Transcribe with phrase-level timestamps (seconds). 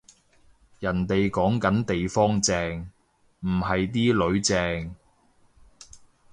[0.79, 2.79] 人哋講緊地方正，
[3.41, 4.95] 唔係啲囡正